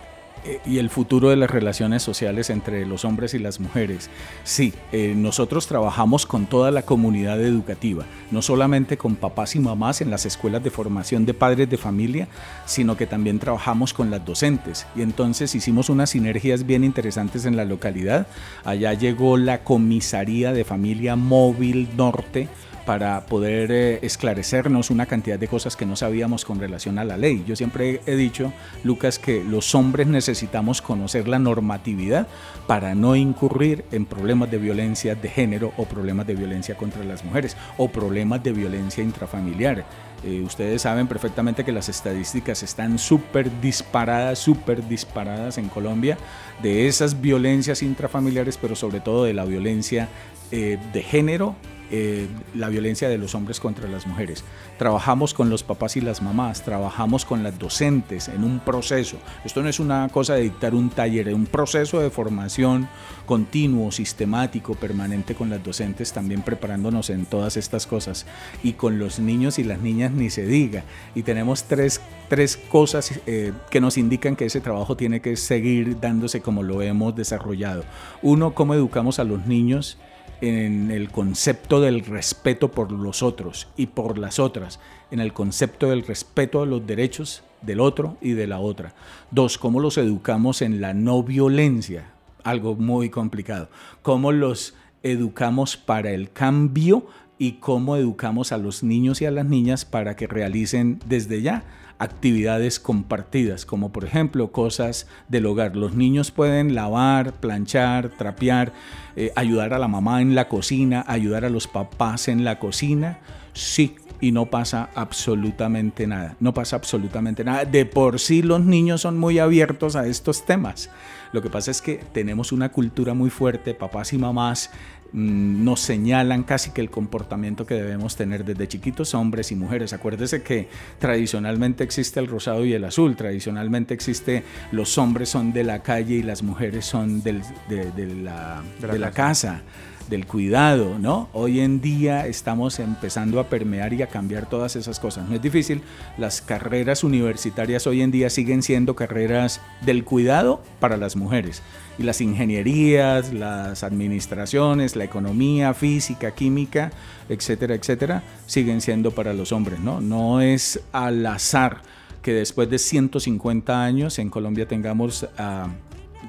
Eh, 0.48 0.62
y 0.66 0.78
el 0.78 0.90
futuro 0.90 1.30
de 1.30 1.36
las 1.36 1.52
relaciones 1.52 2.02
sociales 2.02 2.50
entre 2.50 2.86
los 2.86 3.04
hombres 3.04 3.34
y 3.34 3.40
las 3.40 3.60
mujeres. 3.60 4.10
Sí, 4.46 4.74
eh, 4.94 5.14
nosotros 5.16 5.68
trabajamos 5.68 6.26
con 6.26 6.46
toda 6.46 6.72
la 6.72 6.84
comunidad 6.84 7.42
educativa, 7.42 8.06
no 8.32 8.42
solamente 8.42 8.98
con 8.98 9.16
papás 9.16 9.56
y 9.56 9.60
mamás 9.60 10.00
en 10.00 10.10
las 10.10 10.26
escuelas 10.26 10.64
de 10.64 10.70
formación 10.70 11.26
de 11.26 11.34
padres 11.34 11.70
de 11.70 11.78
familia, 11.78 12.30
sino 12.66 12.96
que 12.96 13.08
también 13.08 13.40
trabajamos 13.40 13.94
con 13.94 14.10
las 14.10 14.26
docentes. 14.26 14.88
Y 14.96 15.02
entonces 15.02 15.54
hicimos 15.54 15.90
unas 15.90 16.12
sinergias 16.12 16.66
bien 16.66 16.86
interesantes 16.86 17.46
en 17.46 17.58
la 17.58 17.66
localidad. 17.66 18.28
Allá 18.64 18.94
llegó 18.94 19.36
la 19.38 19.64
comisaría 19.66 20.54
de 20.54 20.64
familia 20.64 21.18
móvil 21.18 21.90
norte 21.98 22.48
para 22.88 23.26
poder 23.26 23.70
eh, 23.70 24.00
esclarecernos 24.02 24.92
una 24.92 25.08
cantidad 25.08 25.38
de 25.38 25.50
cosas 25.50 25.76
que 25.76 25.86
no 25.86 25.98
sabíamos 25.98 26.46
con 26.46 26.58
relación 26.58 26.98
a 27.00 27.04
la 27.04 27.18
ley. 27.18 27.44
Yo 27.46 27.58
siempre 27.58 28.00
he 28.06 28.16
dicho, 28.16 28.54
Lucas, 28.86 29.20
que 29.20 29.44
los 29.44 29.76
hombres 29.76 30.08
necesitamos 30.08 30.82
conocer 30.82 31.28
la 31.28 31.38
normatividad 31.38 32.28
para 32.66 32.96
no 32.96 33.18
incurrir 33.18 33.84
en 33.92 34.06
problemas 34.06 34.50
de 34.50 34.58
violencia 34.58 35.16
de 35.16 35.28
género 35.28 35.74
o 35.76 35.84
problemas 35.84 36.28
de 36.28 36.36
violencia 36.36 36.78
contra 36.78 37.04
las 37.04 37.26
mujeres 37.26 37.58
o 37.76 37.90
problemas 37.90 38.42
de 38.42 38.54
violencia 38.54 39.04
intrafamiliar. 39.04 39.84
Eh, 40.24 40.42
ustedes 40.42 40.84
saben 40.84 41.08
perfectamente 41.08 41.66
que 41.66 41.74
las 41.74 41.90
estadísticas 41.90 42.64
están 42.64 43.00
súper 43.00 43.52
disparadas, 43.60 44.40
súper 44.40 44.88
disparadas 44.88 45.58
en 45.58 45.68
Colombia 45.68 46.18
de 46.64 46.88
esas 46.88 47.20
violencias 47.20 47.84
intrafamiliares, 47.84 48.56
pero 48.56 48.78
sobre 48.78 49.02
todo 49.02 49.26
de 49.26 49.34
la 49.34 49.44
violencia 49.44 50.08
eh, 50.52 50.80
de 50.94 51.04
género 51.04 51.54
eh, 51.92 52.28
la 52.56 52.70
violencia 52.70 53.10
de 53.10 53.18
los 53.18 53.36
hombres 53.36 53.60
contra 53.60 53.88
las 53.88 54.08
mujeres. 54.08 54.44
Trabajamos 54.78 55.34
con 55.34 55.50
los 55.50 55.64
papás 55.64 55.98
y 55.98 56.02
las 56.02 56.22
mamás, 56.22 56.64
trabajamos 56.64 57.26
con 57.26 57.44
las 57.44 57.58
docentes 57.58 58.28
en 58.28 58.44
un 58.44 58.60
proceso. 58.60 59.18
Esto 59.46 59.64
no 59.64 59.70
es 59.70 59.80
una 59.80 60.10
cosa 60.10 60.36
de 60.36 60.44
dictar 60.44 60.76
un 60.76 60.90
taller, 60.90 61.28
es 61.30 61.34
un 61.34 61.46
proceso 61.46 62.00
de 62.00 62.10
formación 62.10 62.88
continuo, 63.26 63.92
sistemático, 63.92 64.74
permanente 64.76 65.36
con 65.36 65.50
las 65.50 65.64
docentes, 65.64 66.14
también 66.14 66.42
preparándonos 66.42 67.10
en 67.10 67.26
todas 67.26 67.58
estas 67.58 67.86
cosas. 67.86 68.26
Y 68.64 68.74
con 68.74 69.00
los 69.00 69.20
niños 69.20 69.60
y 69.60 69.64
las 69.64 69.80
niñas 69.82 70.12
ni 70.12 70.30
se 70.30 70.46
diga. 70.46 70.84
Y 71.14 71.24
tenemos 71.24 71.66
tres, 71.66 72.02
tres 72.30 72.58
cosas 72.58 73.12
eh, 73.28 73.54
que 73.70 73.82
nos 73.82 73.98
indican 73.98 74.36
que 74.36 74.46
ese 74.46 74.62
trabajo 74.62 74.98
tiene 74.98 75.22
que 75.22 75.36
seguir 75.36 76.00
dándose 76.00 76.42
como 76.42 76.64
lo 76.64 76.82
hemos 76.82 77.16
desarrollado. 77.16 77.84
Uno, 78.22 78.54
cómo 78.54 78.74
educamos 78.74 79.20
a 79.20 79.24
los 79.24 79.46
niños 79.46 79.98
en 80.42 80.92
el 80.92 81.10
concepto 81.10 81.82
del 81.82 82.06
respeto 82.06 82.72
por 82.72 82.92
los 82.92 83.24
otros 83.24 83.68
y 83.76 83.88
por 83.88 84.18
las 84.18 84.40
otras, 84.40 84.80
en 85.12 85.20
el 85.20 85.34
concepto 85.34 85.90
del 85.90 86.06
respeto 86.06 86.62
a 86.62 86.66
los 86.66 86.86
derechos 86.86 87.44
del 87.62 87.80
otro 87.80 88.18
y 88.22 88.32
de 88.32 88.48
la 88.48 88.60
otra. 88.60 88.94
Dos, 89.32 89.58
cómo 89.58 89.80
los 89.80 89.98
educamos 89.98 90.62
en 90.62 90.82
la 90.82 90.94
no 90.94 91.24
violencia, 91.24 92.12
algo 92.44 92.76
muy 92.76 93.10
complicado. 93.10 93.70
Cómo 94.02 94.32
los 94.32 94.76
educamos 95.04 95.78
para 95.78 96.12
el 96.12 96.32
cambio 96.32 97.08
y 97.40 97.54
cómo 97.54 97.96
educamos 97.96 98.52
a 98.52 98.58
los 98.58 98.84
niños 98.84 99.22
y 99.22 99.26
a 99.26 99.32
las 99.32 99.46
niñas 99.46 99.86
para 99.86 100.16
que 100.16 100.28
realicen 100.28 101.00
desde 101.06 101.42
ya 101.42 101.64
actividades 102.00 102.80
compartidas, 102.80 103.66
como 103.66 103.92
por 103.92 104.06
ejemplo 104.06 104.52
cosas 104.52 105.08
del 105.28 105.46
hogar. 105.46 105.76
Los 105.76 105.96
niños 105.96 106.32
pueden 106.32 106.76
lavar, 106.76 107.34
planchar, 107.34 108.10
trapear, 108.10 108.74
eh, 109.16 109.32
ayudar 109.36 109.74
a 109.74 109.80
la 109.80 109.88
mamá 109.88 110.22
en 110.22 110.36
la 110.36 110.48
cocina, 110.48 111.04
ayudar 111.08 111.46
a 111.46 111.50
los 111.50 111.68
papás 111.68 112.28
en 112.28 112.44
la 112.44 112.60
cocina. 112.60 113.20
Sí, 113.58 113.96
y 114.20 114.32
no 114.32 114.46
pasa 114.48 114.90
absolutamente 114.96 116.08
nada. 116.08 116.36
No 116.40 116.54
pasa 116.54 116.76
absolutamente 116.76 117.44
nada. 117.44 117.66
De 117.66 117.86
por 117.86 118.20
sí 118.20 118.42
los 118.42 118.64
niños 118.64 119.02
son 119.02 119.18
muy 119.18 119.40
abiertos 119.40 119.96
a 119.96 120.08
estos 120.08 120.46
temas. 120.46 120.90
Lo 121.34 121.42
que 121.42 121.50
pasa 121.50 121.72
es 121.72 121.82
que 121.82 121.96
tenemos 122.14 122.52
una 122.52 122.72
cultura 122.72 123.14
muy 123.14 123.30
fuerte, 123.30 123.74
papás 123.74 124.14
y 124.14 124.18
mamás 124.18 124.70
Mm, 125.14 125.64
nos 125.64 125.80
señalan 125.80 126.44
casi 126.44 126.72
que 126.72 126.82
el 126.82 126.90
comportamiento 126.90 127.66
que 127.66 127.76
debemos 127.76 128.16
tener 128.16 128.44
desde 128.44 128.68
chiquitos 128.68 129.14
hombres 129.14 129.52
y 129.52 129.56
mujeres. 129.56 129.94
Acuérdese 129.94 130.44
que 130.44 130.68
tradicionalmente 131.00 131.84
existe 131.84 132.20
el 132.20 132.28
rosado 132.28 132.66
y 132.66 132.74
el 132.74 132.84
azul, 132.84 133.16
tradicionalmente 133.16 133.94
existe 133.94 134.44
los 134.72 134.98
hombres 134.98 135.30
son 135.30 135.54
de 135.54 135.64
la 135.64 135.82
calle 135.82 136.16
y 136.16 136.24
las 136.24 136.44
mujeres 136.44 136.86
son 136.86 137.24
de, 137.24 137.34
la, 137.34 138.62
de 138.82 139.00
la 139.00 139.12
casa 139.12 139.62
del 140.10 140.26
cuidado, 140.26 140.98
¿no? 141.00 141.30
Hoy 141.34 141.60
en 141.60 141.82
día 141.82 142.28
estamos 142.28 142.80
empezando 142.80 143.40
a 143.40 143.50
permear 143.50 143.94
y 143.94 144.02
a 144.02 144.08
cambiar 144.08 144.48
todas 144.48 144.76
esas 144.76 145.00
cosas. 145.00 145.28
No 145.28 145.36
es 145.36 145.42
difícil, 145.42 145.82
las 146.18 146.42
carreras 146.42 147.04
universitarias 147.04 147.88
hoy 147.88 148.02
en 148.02 148.12
día 148.12 148.30
siguen 148.30 148.64
siendo 148.64 148.96
carreras 148.96 149.62
del 149.82 150.04
cuidado 150.04 150.62
para 150.80 150.98
las 150.98 151.16
mujeres. 151.16 151.62
Y 151.98 152.04
las 152.04 152.22
ingenierías, 152.22 153.34
las 153.34 153.84
administraciones, 153.84 154.96
la 154.96 155.04
economía, 155.04 155.74
física, 155.74 156.32
química, 156.32 156.92
etcétera, 157.30 157.76
etcétera, 157.76 158.24
siguen 158.46 158.82
siendo 158.82 159.12
para 159.12 159.34
los 159.34 159.52
hombres, 159.52 159.80
¿no? 159.80 160.00
No 160.02 160.42
es 160.42 160.80
al 160.92 161.26
azar 161.26 161.82
que 162.22 162.34
después 162.34 162.70
de 162.70 162.78
150 162.78 163.84
años 163.84 164.20
en 164.20 164.30
Colombia 164.30 164.68
tengamos 164.68 165.28
a 165.38 165.70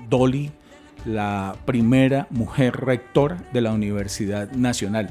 Dolly 0.08 0.50
la 1.05 1.57
primera 1.64 2.26
mujer 2.31 2.76
rectora 2.76 3.43
de 3.52 3.61
la 3.61 3.73
Universidad 3.73 4.50
Nacional, 4.52 5.11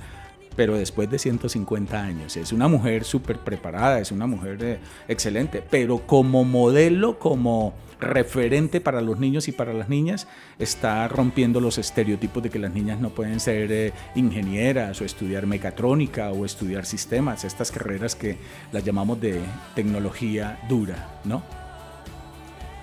pero 0.56 0.76
después 0.76 1.10
de 1.10 1.20
150 1.20 2.02
años. 2.02 2.36
Es 2.36 2.52
una 2.52 2.68
mujer 2.68 3.04
súper 3.04 3.38
preparada, 3.38 4.00
es 4.00 4.12
una 4.12 4.28
mujer 4.28 4.58
eh, 4.62 4.80
excelente, 5.08 5.64
pero 5.68 6.06
como 6.06 6.44
modelo, 6.44 7.20
como 7.20 7.74
referente 8.00 8.82
para 8.82 9.02
los 9.02 9.20
niños 9.20 9.48
y 9.48 9.52
para 9.52 9.74
las 9.74 9.90
niñas, 9.90 10.28
está 10.60 11.08
rompiendo 11.08 11.60
los 11.62 11.78
estereotipos 11.78 12.44
de 12.44 12.50
que 12.50 12.60
las 12.60 12.74
niñas 12.74 13.00
no 13.00 13.10
pueden 13.10 13.40
ser 13.40 13.72
eh, 13.72 13.94
ingenieras 14.16 15.00
o 15.02 15.06
estudiar 15.06 15.48
mecatrónica 15.48 16.32
o 16.32 16.46
estudiar 16.46 16.86
sistemas, 16.86 17.44
estas 17.44 17.72
carreras 17.72 18.16
que 18.16 18.38
las 18.72 18.84
llamamos 18.84 19.20
de 19.22 19.42
tecnología 19.76 20.60
dura, 20.68 21.20
¿no? 21.24 21.67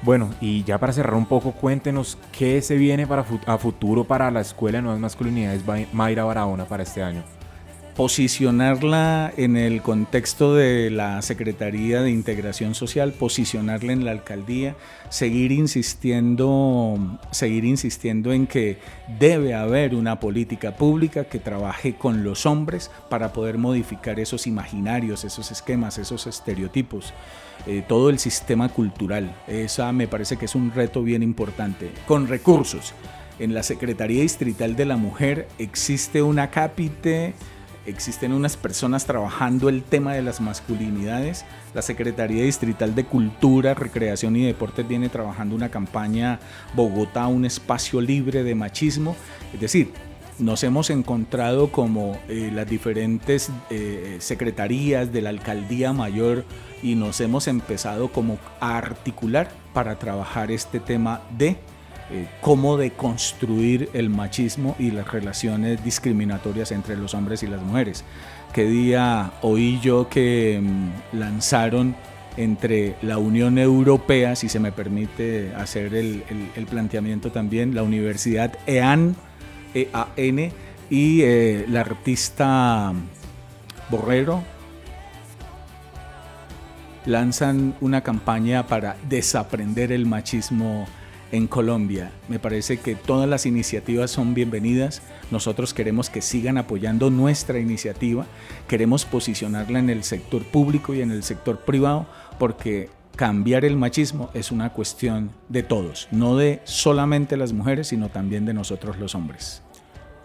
Bueno, 0.04 0.28
y 0.38 0.64
ya 0.64 0.76
para 0.76 0.92
cerrar 0.92 1.14
un 1.14 1.25
poco, 1.25 1.52
cuéntenos 1.52 2.18
qué 2.30 2.61
se 2.61 2.76
viene 2.76 3.06
para 3.06 3.25
a 3.46 3.56
futuro 3.56 4.04
para 4.04 4.30
la 4.30 4.42
Escuela 4.42 4.76
de 4.76 4.82
Nuevas 4.82 5.00
Masculinidades 5.00 5.62
Mayra 5.94 6.24
Barahona 6.24 6.66
para 6.66 6.83
este 6.83 7.02
año. 7.02 7.22
Posicionarla 7.96 9.33
en 9.37 9.57
el 9.57 9.80
contexto 9.80 10.54
de 10.54 10.90
la 10.90 11.22
Secretaría 11.22 12.02
de 12.02 12.11
Integración 12.11 12.74
Social, 12.74 13.12
posicionarla 13.12 13.92
en 13.92 14.04
la 14.04 14.11
alcaldía, 14.11 14.74
seguir 15.11 15.52
insistiendo, 15.52 16.98
seguir 17.30 17.64
insistiendo 17.64 18.33
en 18.33 18.48
que 18.48 18.78
debe 19.20 19.54
haber 19.54 19.94
una 19.94 20.18
política 20.18 20.76
pública 20.76 21.24
que 21.26 21.38
trabaje 21.38 21.94
con 21.94 22.24
los 22.24 22.46
hombres 22.46 22.90
para 23.09 23.33
poder 23.33 23.59
modificar 23.59 24.18
esos 24.18 24.48
imaginarios, 24.48 25.24
esos 25.24 25.52
esquemas, 25.52 25.98
esos 25.98 26.26
estereotipos. 26.26 27.14
Eh, 27.66 27.85
todo 27.87 28.11
el 28.11 28.18
sistema 28.18 28.68
cultural. 28.68 29.35
Esa 29.46 29.92
me 29.92 30.09
parece 30.09 30.37
que 30.37 30.46
es 30.46 30.54
un 30.54 30.72
reto 30.72 31.02
bien 31.02 31.22
importante. 31.22 31.92
Con 32.07 32.26
recursos. 32.26 32.92
En 33.38 33.54
la 33.54 33.62
Secretaría 33.62 34.22
Distrital 34.22 34.76
de 34.76 34.85
la 34.85 34.96
Mujer 34.96 35.48
existe 35.59 36.22
una 36.22 36.50
cápite, 36.50 37.35
existen 37.87 38.33
unas 38.33 38.57
personas 38.57 39.07
trabajando 39.07 39.68
el 39.68 39.83
tema 39.83 40.14
de 40.14 40.23
las 40.23 40.40
masculinidades. 40.40 41.44
La 41.75 41.83
Secretaría 41.83 42.44
Distrital 42.44 42.94
de 42.94 43.05
Cultura, 43.05 43.75
Recreación 43.75 44.37
y 44.37 44.44
Deportes 44.44 44.87
viene 44.87 45.09
trabajando 45.09 45.55
una 45.55 45.70
campaña 45.70 46.40
Bogotá, 46.75 47.27
un 47.27 47.44
espacio 47.44 48.01
libre 48.01 48.42
de 48.42 48.55
machismo. 48.55 49.16
Es 49.53 49.61
decir, 49.61 49.92
nos 50.38 50.64
hemos 50.64 50.90
encontrado 50.90 51.70
como 51.70 52.18
eh, 52.29 52.51
las 52.53 52.68
diferentes 52.68 53.51
eh, 53.70 54.16
secretarías 54.20 55.12
de 55.12 55.23
la 55.23 55.31
alcaldía 55.31 55.92
mayor 55.92 56.44
y 56.83 56.97
nos 56.97 57.20
hemos 57.20 57.47
empezado 57.47 58.11
como 58.11 58.38
a 58.61 58.77
articular 58.77 59.51
para 59.73 59.97
trabajar 59.99 60.51
este 60.51 60.81
tema 60.81 61.23
de 61.37 61.57
eh, 62.10 62.26
cómo 62.40 62.76
deconstruir 62.76 63.88
el 63.94 64.10
machismo 64.10 64.76
y 64.78 64.90
las 64.90 65.10
relaciones 65.10 65.82
discriminatorias 65.82 66.70
entre 66.70 66.96
los 66.96 67.14
hombres 67.14 67.42
y 67.42 67.46
las 67.46 67.62
mujeres. 67.62 68.04
Qué 68.52 68.64
día 68.64 69.32
oí 69.40 69.80
yo 69.80 70.08
que 70.08 70.60
mm, 70.62 71.16
lanzaron 71.18 71.96
entre 72.36 72.96
la 73.00 73.18
Unión 73.18 73.58
Europea, 73.58 74.36
si 74.36 74.48
se 74.48 74.60
me 74.60 74.70
permite 74.70 75.54
hacer 75.54 75.94
el, 75.94 76.22
planteamiento 76.68 77.30
también, 77.30 77.74
la 77.74 77.82
Universidad 77.82 78.52
EAN, 78.66 79.16
EAN 79.72 80.52
y 80.90 81.22
eh, 81.22 81.64
la 81.68 81.80
artista 81.80 82.92
Borrero, 83.88 84.42
lanzan 87.06 87.74
una 87.80 88.02
campaña 88.02 88.66
para 88.66 88.96
desaprender 89.08 89.92
el 89.92 90.06
machismo 90.06 90.86
en 91.32 91.46
Colombia. 91.46 92.12
Me 92.28 92.38
parece 92.38 92.78
que 92.78 92.94
todas 92.94 93.28
las 93.28 93.46
iniciativas 93.46 94.10
son 94.10 94.34
bienvenidas. 94.34 95.02
Nosotros 95.30 95.74
queremos 95.74 96.10
que 96.10 96.22
sigan 96.22 96.58
apoyando 96.58 97.10
nuestra 97.10 97.58
iniciativa. 97.58 98.26
Queremos 98.68 99.04
posicionarla 99.04 99.78
en 99.78 99.90
el 99.90 100.04
sector 100.04 100.42
público 100.44 100.94
y 100.94 101.02
en 101.02 101.10
el 101.10 101.22
sector 101.22 101.60
privado 101.60 102.06
porque 102.38 102.90
cambiar 103.16 103.64
el 103.64 103.76
machismo 103.76 104.30
es 104.34 104.50
una 104.50 104.72
cuestión 104.72 105.30
de 105.48 105.62
todos, 105.62 106.08
no 106.10 106.37
de 106.37 106.60
solamente 106.64 107.37
las 107.37 107.52
mujeres, 107.52 107.88
sino 107.88 108.08
también 108.08 108.44
de 108.44 108.54
nosotros 108.54 108.98
los 108.98 109.14
hombres. 109.14 109.62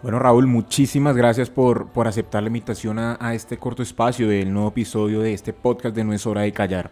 Bueno, 0.02 0.18
Raúl, 0.18 0.46
muchísimas 0.46 1.14
gracias 1.14 1.50
por, 1.50 1.88
por 1.88 2.08
aceptar 2.08 2.42
la 2.42 2.48
invitación 2.48 2.98
a, 2.98 3.18
a, 3.20 3.34
este 3.34 3.58
corto 3.58 3.82
espacio 3.82 4.28
del 4.28 4.52
nuevo 4.52 4.68
episodio 4.68 5.20
de 5.20 5.34
este 5.34 5.52
podcast 5.52 5.94
de 5.94 6.04
No 6.04 6.14
es 6.14 6.26
hora 6.26 6.40
de 6.42 6.52
callar. 6.52 6.90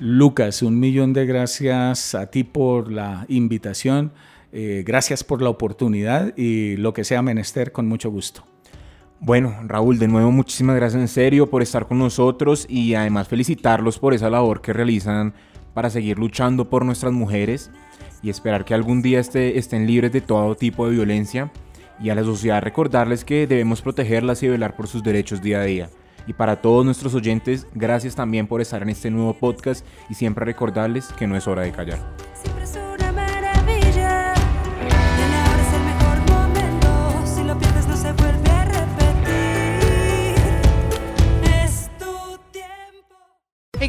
Lucas, 0.00 0.62
un 0.62 0.80
millón 0.80 1.12
de 1.12 1.26
gracias 1.26 2.14
a 2.14 2.30
ti 2.30 2.42
por 2.42 2.90
la 2.90 3.26
invitación, 3.28 4.12
eh, 4.50 4.82
gracias 4.86 5.22
por 5.22 5.42
la 5.42 5.50
oportunidad 5.50 6.34
y 6.38 6.78
lo 6.78 6.94
que 6.94 7.04
sea 7.04 7.20
menester, 7.20 7.70
con 7.70 7.86
mucho 7.86 8.10
gusto. 8.10 8.46
Bueno, 9.18 9.54
Raúl, 9.66 9.98
de 9.98 10.08
nuevo 10.08 10.32
muchísimas 10.32 10.76
gracias 10.76 11.02
en 11.02 11.08
serio 11.08 11.50
por 11.50 11.60
estar 11.60 11.86
con 11.86 11.98
nosotros 11.98 12.64
y 12.66 12.94
además 12.94 13.28
felicitarlos 13.28 13.98
por 13.98 14.14
esa 14.14 14.30
labor 14.30 14.62
que 14.62 14.72
realizan 14.72 15.34
para 15.74 15.90
seguir 15.90 16.18
luchando 16.18 16.70
por 16.70 16.86
nuestras 16.86 17.12
mujeres 17.12 17.70
y 18.22 18.30
esperar 18.30 18.64
que 18.64 18.72
algún 18.72 19.02
día 19.02 19.20
este, 19.20 19.58
estén 19.58 19.86
libres 19.86 20.12
de 20.12 20.22
todo 20.22 20.54
tipo 20.54 20.86
de 20.86 20.92
violencia 20.92 21.52
y 22.02 22.08
a 22.08 22.14
la 22.14 22.24
sociedad 22.24 22.62
recordarles 22.62 23.22
que 23.22 23.46
debemos 23.46 23.82
protegerlas 23.82 24.42
y 24.42 24.48
velar 24.48 24.76
por 24.76 24.88
sus 24.88 25.02
derechos 25.02 25.42
día 25.42 25.60
a 25.60 25.64
día. 25.64 25.90
Y 26.26 26.32
para 26.32 26.60
todos 26.60 26.84
nuestros 26.84 27.14
oyentes, 27.14 27.66
gracias 27.74 28.14
también 28.14 28.46
por 28.46 28.60
estar 28.60 28.82
en 28.82 28.90
este 28.90 29.10
nuevo 29.10 29.34
podcast 29.34 29.84
y 30.08 30.14
siempre 30.14 30.44
recordarles 30.44 31.08
que 31.12 31.26
no 31.26 31.36
es 31.36 31.46
hora 31.46 31.62
de 31.62 31.72
callar. 31.72 31.98